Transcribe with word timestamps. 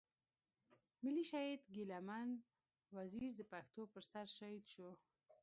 ملي 1.03 1.23
شهيد 1.31 1.61
ګيله 1.75 1.99
من 2.07 2.29
وزير 2.97 3.29
د 3.35 3.41
پښتنو 3.51 3.83
پر 3.93 4.03
سر 4.11 4.25
شهيد 4.37 4.63
شو. 4.73 4.89